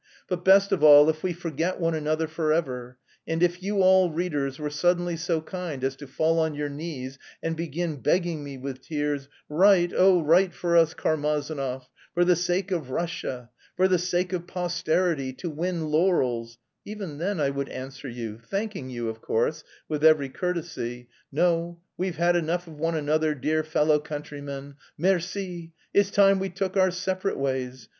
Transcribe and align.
But 0.27 0.43
best 0.43 0.71
of 0.71 0.81
all 0.83 1.07
if 1.11 1.21
we 1.21 1.31
forget 1.31 1.79
one 1.79 1.93
another 1.93 2.25
forever. 2.27 2.97
And 3.27 3.43
if 3.43 3.61
you 3.61 3.83
all, 3.83 4.09
readers, 4.09 4.57
were 4.57 4.71
suddenly 4.71 5.15
so 5.15 5.41
kind 5.41 5.83
as 5.83 5.95
to 5.97 6.07
fall 6.07 6.39
on 6.39 6.55
your 6.55 6.69
knees 6.69 7.19
and 7.43 7.55
begin 7.55 7.97
begging 7.97 8.43
me 8.43 8.57
with 8.57 8.81
tears, 8.81 9.29
'Write, 9.47 9.93
oh, 9.95 10.19
write 10.19 10.55
for 10.55 10.75
us, 10.75 10.95
Karmazinov 10.95 11.87
for 12.15 12.25
the 12.25 12.35
sake 12.35 12.71
of 12.71 12.89
Russia, 12.89 13.51
for 13.77 13.87
the 13.87 13.99
sake 13.99 14.33
of 14.33 14.47
posterity, 14.47 15.33
to 15.33 15.51
win 15.51 15.91
laurels,' 15.91 16.57
even 16.83 17.19
then 17.19 17.39
I 17.39 17.51
would 17.51 17.69
answer 17.69 18.09
you, 18.09 18.39
thanking 18.43 18.89
you, 18.89 19.07
of 19.07 19.21
course, 19.21 19.63
with 19.87 20.03
every 20.03 20.29
courtesy, 20.29 21.09
'No, 21.31 21.79
we've 21.95 22.17
had 22.17 22.35
enough 22.35 22.65
of 22.65 22.79
one 22.79 22.95
another, 22.95 23.35
dear 23.35 23.61
fellow 23.63 23.99
countrymen, 23.99 24.77
merci! 24.97 25.73
It's 25.93 26.09
time 26.09 26.39
we 26.39 26.49
took 26.49 26.75
our 26.75 26.89
separate 26.89 27.37
ways!' 27.37 27.87